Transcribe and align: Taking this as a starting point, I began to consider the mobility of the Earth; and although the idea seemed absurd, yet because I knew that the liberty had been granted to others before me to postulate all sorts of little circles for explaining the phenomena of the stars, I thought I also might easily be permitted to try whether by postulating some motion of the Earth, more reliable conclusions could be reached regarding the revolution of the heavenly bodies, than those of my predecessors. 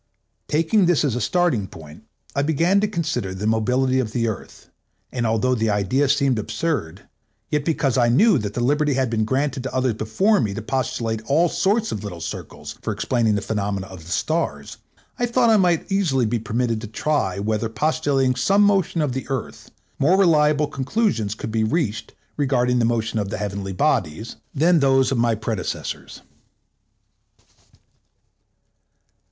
Taking 0.47 0.87
this 0.87 1.05
as 1.05 1.15
a 1.15 1.21
starting 1.21 1.67
point, 1.67 2.05
I 2.35 2.41
began 2.41 2.79
to 2.81 2.87
consider 2.87 3.35
the 3.35 3.45
mobility 3.45 3.99
of 3.99 4.13
the 4.13 4.27
Earth; 4.27 4.67
and 5.11 5.27
although 5.27 5.53
the 5.53 5.69
idea 5.69 6.09
seemed 6.09 6.39
absurd, 6.39 7.03
yet 7.51 7.63
because 7.63 7.99
I 7.99 8.09
knew 8.09 8.39
that 8.39 8.55
the 8.55 8.63
liberty 8.63 8.95
had 8.95 9.11
been 9.11 9.25
granted 9.25 9.61
to 9.61 9.75
others 9.75 9.93
before 9.93 10.41
me 10.41 10.55
to 10.55 10.61
postulate 10.63 11.21
all 11.27 11.49
sorts 11.49 11.91
of 11.91 12.01
little 12.03 12.19
circles 12.19 12.79
for 12.81 12.91
explaining 12.91 13.35
the 13.35 13.43
phenomena 13.43 13.85
of 13.85 14.03
the 14.03 14.09
stars, 14.11 14.77
I 15.19 15.27
thought 15.27 15.51
I 15.51 15.53
also 15.53 15.61
might 15.61 15.91
easily 15.91 16.25
be 16.25 16.39
permitted 16.39 16.81
to 16.81 16.87
try 16.87 17.37
whether 17.37 17.69
by 17.69 17.73
postulating 17.79 18.33
some 18.33 18.63
motion 18.63 19.03
of 19.03 19.11
the 19.13 19.27
Earth, 19.29 19.69
more 19.99 20.17
reliable 20.17 20.65
conclusions 20.65 21.35
could 21.35 21.51
be 21.51 21.63
reached 21.63 22.15
regarding 22.37 22.79
the 22.79 22.85
revolution 22.85 23.19
of 23.19 23.29
the 23.29 23.37
heavenly 23.37 23.71
bodies, 23.73 24.37
than 24.55 24.79
those 24.79 25.11
of 25.11 25.19
my 25.19 25.35
predecessors. 25.35 26.21